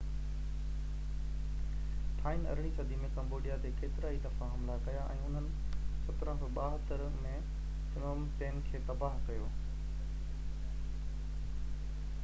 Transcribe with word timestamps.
ٿائين 2.21 2.47
18 2.53 2.71
صدي 2.77 2.97
۾ 3.01 3.09
ڪمبوڊيا 3.17 3.57
تي 3.65 3.71
ڪيترائي 3.81 4.17
دفعا 4.23 4.47
حملا 4.55 4.79
ڪيا 4.87 5.03
۽ 5.17 5.19
انهن 5.27 5.51
1772 6.15 7.13
۾ 7.27 7.35
فنوم 7.93 8.27
پين 8.41 8.59
کي 8.71 8.85
تباه 8.91 9.23
ڪيو 9.31 9.47